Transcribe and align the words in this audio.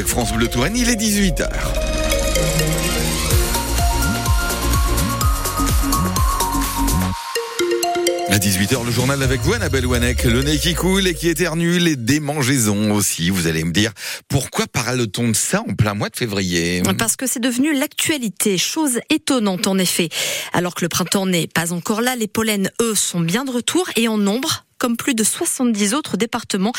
avec 0.00 0.08
France 0.08 0.32
Bleu 0.32 0.48
Touraine, 0.48 0.78
il 0.78 0.88
est 0.88 0.96
18h. 0.96 1.46
À 8.30 8.38
18h, 8.38 8.82
le 8.82 8.90
journal 8.90 9.22
avec 9.22 9.42
vous, 9.42 9.52
Annabelle 9.52 9.84
Wanek. 9.84 10.24
Le 10.24 10.42
nez 10.42 10.56
qui 10.56 10.72
coule 10.72 11.06
et 11.06 11.12
qui 11.12 11.28
éternue, 11.28 11.78
les 11.78 11.96
démangeaisons 11.96 12.92
aussi. 12.92 13.28
Vous 13.28 13.46
allez 13.46 13.62
me 13.62 13.72
dire, 13.72 13.92
pourquoi 14.26 14.66
parle-t-on 14.66 15.28
de 15.28 15.36
ça 15.36 15.62
en 15.68 15.74
plein 15.74 15.92
mois 15.92 16.08
de 16.08 16.16
février? 16.16 16.82
Parce 16.96 17.16
que 17.16 17.26
c'est 17.26 17.40
devenu 17.40 17.78
l'actualité. 17.78 18.56
Chose 18.56 19.00
étonnante, 19.10 19.66
en 19.66 19.76
effet. 19.76 20.08
Alors 20.54 20.74
que 20.74 20.82
le 20.82 20.88
printemps 20.88 21.26
n'est 21.26 21.46
pas 21.46 21.74
encore 21.74 22.00
là, 22.00 22.16
les 22.16 22.26
pollens, 22.26 22.70
eux, 22.80 22.94
sont 22.94 23.20
bien 23.20 23.44
de 23.44 23.50
retour 23.50 23.90
et 23.96 24.08
en 24.08 24.16
nombre 24.16 24.64
comme 24.80 24.96
plus 24.96 25.14
de 25.14 25.22
70 25.22 25.94
autres 25.94 26.16
départements. 26.16 26.72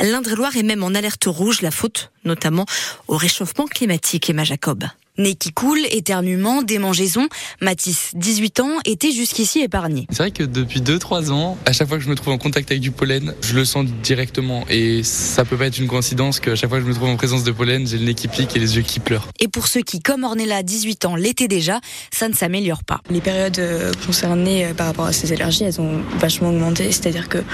L'Indre-et-Loire 0.00 0.56
est 0.56 0.64
même 0.64 0.82
en 0.82 0.94
alerte 0.94 1.26
rouge, 1.26 1.62
la 1.62 1.70
faute 1.70 2.10
notamment 2.24 2.66
au 3.06 3.16
réchauffement 3.16 3.66
climatique. 3.66 4.28
Emma 4.28 4.42
Jacob. 4.42 4.84
Nez 5.18 5.34
qui 5.34 5.52
coule, 5.52 5.80
éternuement, 5.90 6.62
démangeaison. 6.62 7.28
Mathis, 7.60 8.12
18 8.14 8.60
ans, 8.60 8.78
était 8.86 9.12
jusqu'ici 9.12 9.60
épargné. 9.60 10.06
C'est 10.08 10.22
vrai 10.22 10.30
que 10.30 10.42
depuis 10.42 10.80
2-3 10.80 11.30
ans, 11.30 11.58
à 11.66 11.72
chaque 11.72 11.86
fois 11.86 11.98
que 11.98 12.02
je 12.02 12.08
me 12.08 12.14
trouve 12.14 12.32
en 12.32 12.38
contact 12.38 12.70
avec 12.70 12.80
du 12.80 12.92
pollen, 12.92 13.34
je 13.42 13.54
le 13.54 13.66
sens 13.66 13.84
directement. 14.02 14.64
Et 14.70 15.02
ça 15.02 15.44
peut 15.44 15.58
pas 15.58 15.66
être 15.66 15.78
une 15.78 15.86
coïncidence 15.86 16.40
qu'à 16.40 16.56
chaque 16.56 16.70
fois 16.70 16.78
que 16.78 16.84
je 16.84 16.88
me 16.88 16.94
trouve 16.94 17.10
en 17.10 17.16
présence 17.16 17.44
de 17.44 17.52
pollen, 17.52 17.86
j'ai 17.86 17.98
le 17.98 18.06
nez 18.06 18.14
qui 18.14 18.26
pique 18.26 18.56
et 18.56 18.58
les 18.58 18.76
yeux 18.76 18.82
qui 18.82 19.00
pleurent. 19.00 19.28
Et 19.38 19.48
pour 19.48 19.66
ceux 19.66 19.82
qui, 19.82 20.00
comme 20.00 20.24
Ornella, 20.24 20.62
18 20.62 21.04
ans, 21.04 21.14
l'étaient 21.14 21.46
déjà, 21.46 21.82
ça 22.10 22.26
ne 22.30 22.34
s'améliore 22.34 22.82
pas. 22.82 23.02
Les 23.10 23.20
périodes 23.20 23.58
euh, 23.58 23.92
concernées 24.06 24.64
euh, 24.64 24.72
par 24.72 24.86
rapport 24.86 25.04
à 25.04 25.12
ces 25.12 25.30
allergies, 25.34 25.64
elles 25.64 25.78
ont 25.78 26.00
vachement 26.20 26.48
augmenté. 26.48 26.90
C'est-à-dire 26.90 27.28
que 27.28 27.44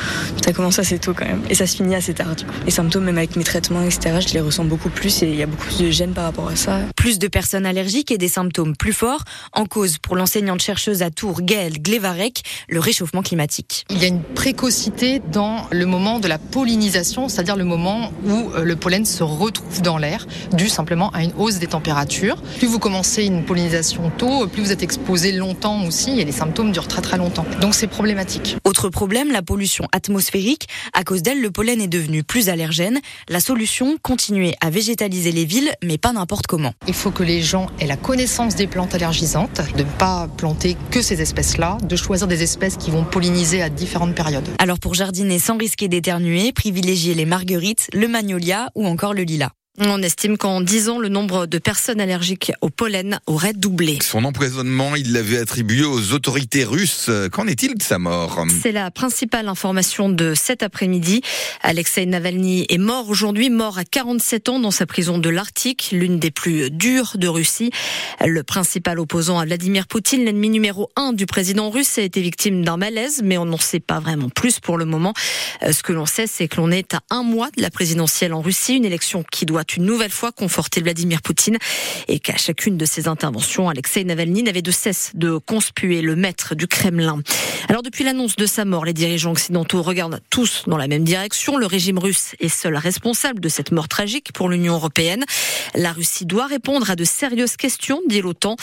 ça 0.44 0.52
commence 0.52 0.78
assez 0.78 1.00
tôt 1.00 1.12
quand 1.12 1.26
même. 1.26 1.42
Et 1.50 1.56
ça 1.56 1.66
se 1.66 1.74
finit 1.74 1.96
assez 1.96 2.14
tard. 2.14 2.36
Du 2.36 2.44
coup. 2.44 2.52
Les 2.64 2.70
symptômes, 2.70 3.02
même 3.02 3.18
avec 3.18 3.34
mes 3.34 3.42
traitements, 3.42 3.82
etc., 3.82 4.20
je 4.28 4.32
les 4.32 4.40
ressens 4.40 4.64
beaucoup 4.64 4.90
plus 4.90 5.24
et 5.24 5.28
il 5.28 5.34
y 5.34 5.42
a 5.42 5.46
beaucoup 5.46 5.74
de 5.76 5.90
gêne 5.90 6.12
par 6.12 6.22
rapport 6.22 6.46
à 6.46 6.54
ça. 6.54 6.82
Plus 6.94 7.18
de 7.18 7.26
personnes 7.26 7.47
allergiques 7.54 8.10
et 8.10 8.18
des 8.18 8.28
symptômes 8.28 8.76
plus 8.76 8.92
forts. 8.92 9.24
En 9.52 9.66
cause 9.66 9.98
pour 9.98 10.16
l'enseignante 10.16 10.60
chercheuse 10.60 11.02
à 11.02 11.10
Tours, 11.10 11.42
Gaëlle 11.42 11.80
Glevarek, 11.80 12.42
le 12.68 12.80
réchauffement 12.80 13.22
climatique. 13.22 13.84
Il 13.90 13.98
y 13.98 14.04
a 14.04 14.08
une 14.08 14.22
précocité 14.22 15.20
dans 15.32 15.66
le 15.70 15.86
moment 15.86 16.20
de 16.20 16.28
la 16.28 16.38
pollinisation, 16.38 17.28
c'est-à-dire 17.28 17.56
le 17.56 17.64
moment 17.64 18.12
où 18.26 18.50
euh, 18.54 18.64
le 18.64 18.76
pollen 18.76 19.04
se 19.04 19.22
retrouve 19.22 19.82
dans 19.82 19.98
l'air, 19.98 20.26
dû 20.52 20.68
simplement 20.68 21.10
à 21.10 21.22
une 21.22 21.32
hausse 21.38 21.58
des 21.58 21.66
températures. 21.66 22.42
Plus 22.58 22.68
vous 22.68 22.78
commencez 22.78 23.24
une 23.24 23.44
pollinisation 23.44 24.10
tôt, 24.16 24.46
plus 24.46 24.62
vous 24.62 24.72
êtes 24.72 24.82
exposé 24.82 25.32
longtemps 25.32 25.84
aussi 25.84 26.20
et 26.20 26.24
les 26.24 26.32
symptômes 26.32 26.72
durent 26.72 26.88
très 26.88 27.02
très 27.02 27.16
longtemps. 27.16 27.46
Donc 27.60 27.74
c'est 27.74 27.86
problématique. 27.86 28.57
Autre 28.68 28.90
problème, 28.90 29.32
la 29.32 29.40
pollution 29.40 29.88
atmosphérique. 29.92 30.68
À 30.92 31.02
cause 31.02 31.22
d'elle, 31.22 31.40
le 31.40 31.50
pollen 31.50 31.80
est 31.80 31.88
devenu 31.88 32.22
plus 32.22 32.50
allergène. 32.50 33.00
La 33.26 33.40
solution, 33.40 33.96
continuer 34.02 34.56
à 34.60 34.68
végétaliser 34.68 35.32
les 35.32 35.46
villes, 35.46 35.72
mais 35.82 35.96
pas 35.96 36.12
n'importe 36.12 36.46
comment. 36.46 36.74
Il 36.86 36.92
faut 36.92 37.10
que 37.10 37.22
les 37.22 37.40
gens 37.40 37.68
aient 37.80 37.86
la 37.86 37.96
connaissance 37.96 38.56
des 38.56 38.66
plantes 38.66 38.94
allergisantes, 38.94 39.62
de 39.74 39.84
ne 39.84 39.88
pas 39.98 40.28
planter 40.36 40.76
que 40.90 41.00
ces 41.00 41.22
espèces-là, 41.22 41.78
de 41.82 41.96
choisir 41.96 42.26
des 42.26 42.42
espèces 42.42 42.76
qui 42.76 42.90
vont 42.90 43.04
polliniser 43.04 43.62
à 43.62 43.70
différentes 43.70 44.14
périodes. 44.14 44.50
Alors 44.58 44.78
pour 44.78 44.92
jardiner 44.92 45.38
sans 45.38 45.56
risquer 45.56 45.88
d'éternuer, 45.88 46.52
privilégiez 46.52 47.14
les 47.14 47.24
marguerites, 47.24 47.88
le 47.94 48.06
magnolia 48.06 48.68
ou 48.74 48.86
encore 48.86 49.14
le 49.14 49.22
lilas. 49.22 49.52
On 49.80 50.02
estime 50.02 50.36
qu'en 50.36 50.60
10 50.60 50.88
ans, 50.88 50.98
le 50.98 51.08
nombre 51.08 51.46
de 51.46 51.58
personnes 51.58 52.00
allergiques 52.00 52.50
au 52.62 52.68
pollen 52.68 53.20
aurait 53.26 53.52
doublé. 53.52 53.98
Son 54.02 54.24
empoisonnement, 54.24 54.96
il 54.96 55.12
l'avait 55.12 55.38
attribué 55.38 55.84
aux 55.84 56.12
autorités 56.12 56.64
russes. 56.64 57.08
Qu'en 57.30 57.46
est-il 57.46 57.76
de 57.76 57.82
sa 57.82 58.00
mort 58.00 58.44
C'est 58.62 58.72
la 58.72 58.90
principale 58.90 59.46
information 59.46 60.08
de 60.08 60.34
cet 60.34 60.64
après-midi. 60.64 61.22
Alexei 61.62 62.06
Navalny 62.06 62.66
est 62.68 62.78
mort 62.78 63.08
aujourd'hui, 63.08 63.50
mort 63.50 63.78
à 63.78 63.84
47 63.84 64.48
ans 64.48 64.58
dans 64.58 64.72
sa 64.72 64.84
prison 64.84 65.18
de 65.18 65.28
l'Arctique, 65.28 65.90
l'une 65.92 66.18
des 66.18 66.32
plus 66.32 66.72
dures 66.72 67.12
de 67.14 67.28
Russie. 67.28 67.70
Le 68.24 68.42
principal 68.42 68.98
opposant 68.98 69.38
à 69.38 69.44
Vladimir 69.44 69.86
Poutine, 69.86 70.24
l'ennemi 70.24 70.50
numéro 70.50 70.90
un 70.96 71.12
du 71.12 71.26
président 71.26 71.70
russe, 71.70 71.98
a 71.98 72.02
été 72.02 72.20
victime 72.20 72.64
d'un 72.64 72.78
malaise, 72.78 73.20
mais 73.22 73.38
on 73.38 73.44
n'en 73.44 73.58
sait 73.58 73.80
pas 73.80 74.00
vraiment 74.00 74.28
plus 74.28 74.58
pour 74.58 74.76
le 74.76 74.86
moment. 74.86 75.14
Euh, 75.62 75.72
ce 75.72 75.84
que 75.84 75.92
l'on 75.92 76.06
sait, 76.06 76.26
c'est 76.26 76.48
que 76.48 76.56
l'on 76.56 76.72
est 76.72 76.94
à 76.94 77.00
un 77.10 77.22
mois 77.22 77.50
de 77.56 77.62
la 77.62 77.70
présidentielle 77.70 78.34
en 78.34 78.40
Russie, 78.40 78.74
une 78.74 78.84
élection 78.84 79.22
qui 79.30 79.46
doit 79.46 79.64
une 79.76 79.84
nouvelle 79.84 80.10
fois 80.10 80.32
conforter 80.32 80.80
Vladimir 80.80 81.22
Poutine 81.22 81.58
et 82.08 82.18
qu'à 82.18 82.36
chacune 82.36 82.76
de 82.76 82.84
ses 82.84 83.08
interventions, 83.08 83.68
Alexei 83.68 84.04
Navalny 84.04 84.42
n'avait 84.42 84.62
de 84.62 84.70
cesse 84.70 85.10
de 85.14 85.38
conspuer 85.38 86.00
le 86.00 86.16
maître 86.16 86.54
du 86.54 86.66
Kremlin. 86.66 87.20
Alors 87.68 87.82
depuis 87.82 88.04
l'annonce 88.04 88.36
de 88.36 88.46
sa 88.46 88.64
mort, 88.64 88.84
les 88.84 88.92
dirigeants 88.92 89.32
occidentaux 89.32 89.82
regardent 89.82 90.20
tous 90.30 90.62
dans 90.66 90.76
la 90.76 90.88
même 90.88 91.04
direction. 91.04 91.56
Le 91.56 91.66
régime 91.66 91.98
russe 91.98 92.34
est 92.40 92.48
seul 92.48 92.76
responsable 92.76 93.40
de 93.40 93.48
cette 93.48 93.72
mort 93.72 93.88
tragique 93.88 94.32
pour 94.32 94.48
l'Union 94.48 94.74
européenne. 94.74 95.24
La 95.74 95.92
Russie 95.92 96.24
doit 96.24 96.46
répondre 96.46 96.90
à 96.90 96.96
de 96.96 97.04
sérieuses 97.04 97.56
questions, 97.56 98.00
dit 98.08 98.22
l'OTAN. 98.22 98.56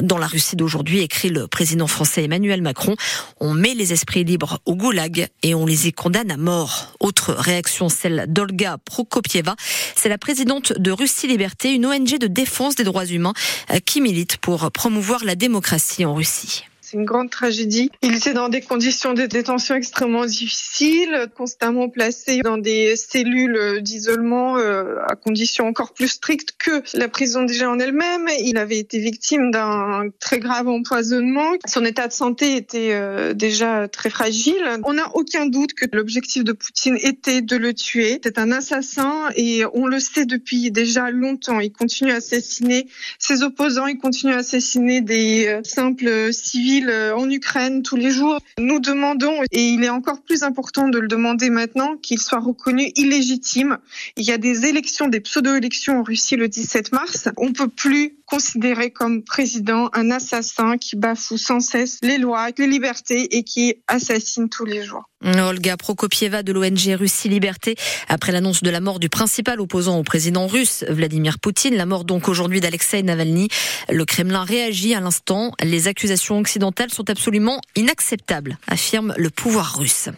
Dans 0.00 0.18
la 0.18 0.26
Russie 0.26 0.56
d'aujourd'hui, 0.56 1.00
écrit 1.00 1.28
le 1.28 1.48
président 1.48 1.86
français 1.86 2.24
Emmanuel 2.24 2.62
Macron, 2.62 2.94
on 3.40 3.52
met 3.52 3.74
les 3.74 3.92
esprits 3.92 4.24
libres 4.24 4.60
au 4.64 4.76
goulag 4.76 5.28
et 5.42 5.54
on 5.54 5.66
les 5.66 5.88
y 5.88 5.92
condamne 5.92 6.30
à 6.30 6.36
mort. 6.36 6.92
Autre 7.00 7.32
réaction, 7.32 7.88
celle 7.88 8.26
d'Olga 8.28 8.78
Prokopieva. 8.84 9.56
C'est 9.96 10.08
la 10.08 10.18
présidente 10.18 10.51
de 10.60 10.90
Russie 10.90 11.26
Liberté, 11.26 11.72
une 11.72 11.86
ONG 11.86 12.18
de 12.18 12.26
défense 12.26 12.74
des 12.74 12.84
droits 12.84 13.06
humains 13.06 13.34
euh, 13.70 13.78
qui 13.84 14.00
milite 14.00 14.36
pour 14.38 14.70
promouvoir 14.70 15.24
la 15.24 15.34
démocratie 15.34 16.04
en 16.04 16.14
Russie. 16.14 16.64
C'est 16.92 16.98
une 16.98 17.06
grande 17.06 17.30
tragédie. 17.30 17.90
Il 18.02 18.14
était 18.14 18.34
dans 18.34 18.50
des 18.50 18.60
conditions 18.60 19.14
de 19.14 19.24
détention 19.24 19.74
extrêmement 19.76 20.26
difficiles, 20.26 21.26
constamment 21.34 21.88
placé 21.88 22.40
dans 22.40 22.58
des 22.58 22.96
cellules 22.96 23.80
d'isolement 23.80 24.58
euh, 24.58 24.96
à 25.08 25.16
conditions 25.16 25.66
encore 25.66 25.94
plus 25.94 26.08
strictes 26.08 26.52
que 26.58 26.82
la 26.92 27.08
prison 27.08 27.44
déjà 27.44 27.70
en 27.70 27.78
elle-même. 27.78 28.28
Il 28.40 28.58
avait 28.58 28.78
été 28.78 28.98
victime 28.98 29.50
d'un 29.50 30.10
très 30.20 30.38
grave 30.38 30.68
empoisonnement. 30.68 31.52
Son 31.64 31.82
état 31.86 32.08
de 32.08 32.12
santé 32.12 32.56
était 32.56 32.92
euh, 32.92 33.32
déjà 33.32 33.88
très 33.88 34.10
fragile. 34.10 34.62
On 34.84 34.92
n'a 34.92 35.16
aucun 35.16 35.46
doute 35.46 35.72
que 35.72 35.86
l'objectif 35.94 36.44
de 36.44 36.52
Poutine 36.52 36.98
était 37.00 37.40
de 37.40 37.56
le 37.56 37.72
tuer. 37.72 38.20
C'est 38.22 38.38
un 38.38 38.52
assassin 38.52 39.30
et 39.34 39.62
on 39.72 39.86
le 39.86 39.98
sait 39.98 40.26
depuis 40.26 40.70
déjà 40.70 41.10
longtemps. 41.10 41.58
Il 41.58 41.72
continue 41.72 42.12
à 42.12 42.16
assassiner 42.16 42.86
ses 43.18 43.42
opposants, 43.42 43.86
il 43.86 43.96
continue 43.96 44.34
à 44.34 44.38
assassiner 44.38 45.00
des 45.00 45.46
euh, 45.46 45.60
simples 45.64 46.34
civils 46.34 46.81
euh, 46.90 47.16
en 47.16 47.28
Ukraine 47.30 47.82
tous 47.82 47.96
les 47.96 48.10
jours. 48.10 48.38
Nous 48.58 48.80
demandons, 48.80 49.42
et 49.50 49.68
il 49.68 49.84
est 49.84 49.90
encore 49.90 50.22
plus 50.22 50.42
important 50.42 50.88
de 50.88 50.98
le 50.98 51.08
demander 51.08 51.50
maintenant, 51.50 51.96
qu'il 51.96 52.18
soit 52.18 52.40
reconnu 52.40 52.90
illégitime. 52.96 53.78
Il 54.16 54.24
y 54.24 54.32
a 54.32 54.38
des 54.38 54.66
élections, 54.66 55.08
des 55.08 55.20
pseudo-élections 55.20 56.00
en 56.00 56.02
Russie 56.02 56.36
le 56.36 56.48
17 56.48 56.92
mars. 56.92 57.28
On 57.36 57.52
peut 57.52 57.68
plus 57.68 58.16
considérer 58.32 58.90
comme 58.90 59.22
président 59.22 59.90
un 59.92 60.10
assassin 60.10 60.78
qui 60.78 60.96
bafoue 60.96 61.36
sans 61.36 61.60
cesse 61.60 61.98
les 62.02 62.16
lois, 62.16 62.48
les 62.56 62.66
libertés 62.66 63.36
et 63.36 63.42
qui 63.42 63.74
assassine 63.88 64.48
tous 64.48 64.64
les 64.64 64.82
jours. 64.82 65.04
Olga 65.22 65.76
Prokopieva 65.76 66.42
de 66.42 66.52
l'ONG 66.52 66.96
Russie 66.98 67.28
Liberté, 67.28 67.76
après 68.08 68.32
l'annonce 68.32 68.62
de 68.62 68.70
la 68.70 68.80
mort 68.80 68.98
du 68.98 69.08
principal 69.08 69.60
opposant 69.60 69.98
au 69.98 70.02
président 70.02 70.46
russe, 70.46 70.84
Vladimir 70.88 71.38
Poutine, 71.38 71.76
la 71.76 71.86
mort 71.86 72.04
donc 72.04 72.28
aujourd'hui 72.28 72.60
d'Alexei 72.60 73.02
Navalny, 73.02 73.48
le 73.88 74.04
Kremlin 74.04 74.44
réagit 74.44 74.94
à 74.94 75.00
l'instant. 75.00 75.52
Les 75.62 75.86
accusations 75.86 76.38
occidentales 76.38 76.71
sont 76.90 77.10
absolument 77.10 77.60
inacceptables, 77.76 78.58
affirme 78.66 79.14
le 79.16 79.30
pouvoir 79.30 79.78
russe. 79.78 80.08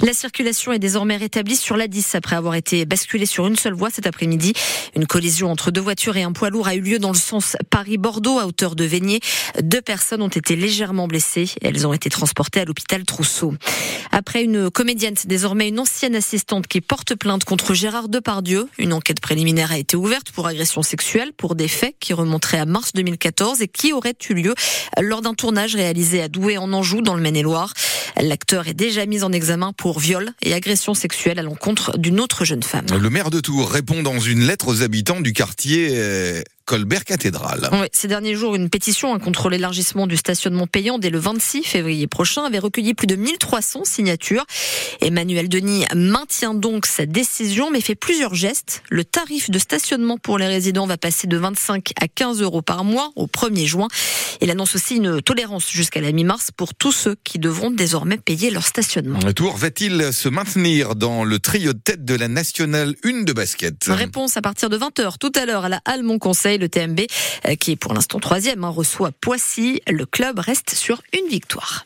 La 0.00 0.12
circulation 0.12 0.72
est 0.72 0.78
désormais 0.78 1.16
rétablie 1.16 1.56
sur 1.56 1.76
la 1.76 1.88
10 1.88 2.14
après 2.14 2.36
avoir 2.36 2.54
été 2.54 2.84
basculée 2.84 3.26
sur 3.26 3.48
une 3.48 3.56
seule 3.56 3.72
voie 3.72 3.90
cet 3.90 4.06
après-midi. 4.06 4.52
Une 4.94 5.06
collision 5.06 5.50
entre 5.50 5.72
deux 5.72 5.80
voitures 5.80 6.16
et 6.16 6.22
un 6.22 6.30
poids 6.30 6.50
lourd 6.50 6.68
a 6.68 6.76
eu 6.76 6.80
lieu 6.80 7.00
dans 7.00 7.10
le 7.10 7.16
sens 7.16 7.56
Paris-Bordeaux 7.70 8.38
à 8.38 8.46
hauteur 8.46 8.76
de 8.76 8.84
Veigné. 8.84 9.18
Deux 9.60 9.82
personnes 9.82 10.22
ont 10.22 10.28
été 10.28 10.54
légèrement 10.54 11.08
blessées. 11.08 11.50
Elles 11.62 11.84
ont 11.84 11.92
été 11.92 12.10
transportées 12.10 12.60
à 12.60 12.64
l'hôpital 12.64 13.02
Trousseau. 13.04 13.54
Après 14.12 14.44
une 14.44 14.70
comédienne, 14.70 15.14
désormais 15.26 15.68
une 15.68 15.80
ancienne 15.80 16.14
assistante 16.14 16.68
qui 16.68 16.80
porte 16.80 17.16
plainte 17.16 17.44
contre 17.44 17.74
Gérard 17.74 18.08
Depardieu. 18.08 18.68
Une 18.78 18.92
enquête 18.92 19.20
préliminaire 19.20 19.72
a 19.72 19.78
été 19.78 19.96
ouverte 19.96 20.30
pour 20.30 20.46
agression 20.46 20.82
sexuelle 20.82 21.32
pour 21.36 21.56
des 21.56 21.68
faits 21.68 21.96
qui 21.98 22.12
remonteraient 22.12 22.58
à 22.58 22.66
mars 22.66 22.92
2014 22.94 23.62
et 23.62 23.68
qui 23.68 23.92
auraient 23.92 24.14
eu 24.30 24.34
lieu 24.34 24.54
lors 25.00 25.22
d'un 25.22 25.34
tournage 25.34 25.74
réalisé 25.74 25.87
à 25.88 26.28
Douai 26.28 26.58
en 26.58 26.72
Anjou 26.72 27.00
dans 27.00 27.14
le 27.14 27.22
Maine-et-Loire. 27.22 27.72
L'acteur 28.20 28.68
est 28.68 28.74
déjà 28.74 29.06
mis 29.06 29.22
en 29.22 29.32
examen 29.32 29.72
pour 29.72 30.00
viol 30.00 30.30
et 30.42 30.52
agression 30.52 30.94
sexuelle 30.94 31.38
à 31.38 31.42
l'encontre 31.42 31.96
d'une 31.98 32.20
autre 32.20 32.44
jeune 32.44 32.62
femme. 32.62 32.86
Le 33.00 33.10
maire 33.10 33.30
de 33.30 33.40
Tours 33.40 33.70
répond 33.70 34.02
dans 34.02 34.18
une 34.18 34.46
lettre 34.46 34.68
aux 34.68 34.82
habitants 34.82 35.20
du 35.20 35.32
quartier 35.32 35.90
euh, 35.92 36.42
Colbert 36.68 37.06
Cathédrale. 37.06 37.70
Oui, 37.72 37.86
ces 37.94 38.08
derniers 38.08 38.34
jours, 38.34 38.54
une 38.54 38.68
pétition 38.68 39.14
hein, 39.14 39.18
contre 39.18 39.48
l'élargissement 39.48 40.06
du 40.06 40.18
stationnement 40.18 40.66
payant 40.66 40.98
dès 40.98 41.08
le 41.08 41.18
26 41.18 41.62
février 41.62 42.06
prochain 42.06 42.44
avait 42.44 42.58
recueilli 42.58 42.92
plus 42.92 43.06
de 43.06 43.16
1300 43.16 43.84
signatures. 43.84 44.44
Emmanuel 45.00 45.48
Denis 45.48 45.86
maintient 45.94 46.52
donc 46.52 46.84
sa 46.84 47.06
décision, 47.06 47.70
mais 47.70 47.80
fait 47.80 47.94
plusieurs 47.94 48.34
gestes. 48.34 48.82
Le 48.90 49.02
tarif 49.02 49.48
de 49.48 49.58
stationnement 49.58 50.18
pour 50.18 50.36
les 50.36 50.46
résidents 50.46 50.86
va 50.86 50.98
passer 50.98 51.26
de 51.26 51.38
25 51.38 51.92
à 51.98 52.06
15 52.06 52.42
euros 52.42 52.60
par 52.60 52.84
mois 52.84 53.12
au 53.16 53.26
1er 53.26 53.64
juin. 53.64 53.88
Il 54.40 54.50
annonce 54.50 54.74
aussi 54.74 54.96
une 54.96 55.22
tolérance 55.22 55.70
jusqu'à 55.70 56.00
la 56.00 56.12
mi-mars 56.12 56.50
pour 56.56 56.74
tous 56.74 56.92
ceux 56.92 57.16
qui 57.24 57.38
devront 57.38 57.70
désormais 57.70 58.18
payer 58.18 58.50
leur 58.50 58.64
stationnement. 58.64 59.18
Le 59.24 59.32
Tour 59.32 59.56
va-t-il 59.56 60.12
se 60.12 60.28
maintenir 60.28 60.94
dans 60.94 61.24
le 61.24 61.38
trio 61.38 61.72
de 61.72 61.78
tête 61.78 62.04
de 62.04 62.14
la 62.14 62.28
nationale 62.28 62.94
1 63.04 63.22
de 63.22 63.32
basket? 63.32 63.84
Réponse 63.88 64.36
à 64.36 64.42
partir 64.42 64.70
de 64.70 64.78
20h 64.78 65.18
tout 65.18 65.32
à 65.34 65.46
l'heure 65.46 65.64
à 65.64 65.68
la 65.68 65.80
Halle 65.84 66.04
Conseil, 66.18 66.58
le 66.58 66.68
TMB, 66.68 67.00
euh, 67.46 67.54
qui 67.56 67.72
est 67.72 67.76
pour 67.76 67.92
l'instant 67.92 68.18
troisième, 68.18 68.64
hein, 68.64 68.68
reçoit 68.68 69.12
Poissy. 69.12 69.80
Le 69.86 70.06
club 70.06 70.38
reste 70.38 70.74
sur 70.74 71.02
une 71.12 71.28
victoire. 71.28 71.84